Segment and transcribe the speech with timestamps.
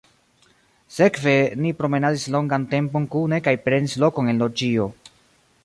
[0.93, 1.33] Sekve
[1.65, 4.89] ni promenadis longan tempon kune kaj prenis lokon en loĝio.